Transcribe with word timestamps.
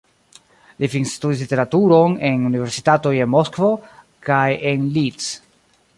Li 0.83 0.87
finstudis 0.93 1.43
literaturon 1.43 2.17
en 2.29 2.47
universitatoj 2.49 3.13
en 3.27 3.31
Moskvo 3.37 3.69
kaj 4.31 4.43
en 4.73 4.93
Leeds. 4.97 5.33